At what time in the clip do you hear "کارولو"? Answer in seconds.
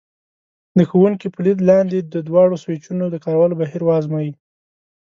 3.25-3.59